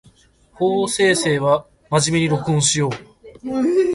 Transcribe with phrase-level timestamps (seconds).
[0.53, 2.91] 法政生は真面目に録音しよう